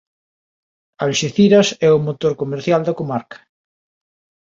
Alxeciras 1.05 1.67
é 1.87 1.89
o 1.97 2.03
motor 2.07 2.33
comercial 2.41 2.81
da 2.87 2.97
comarca. 2.99 3.37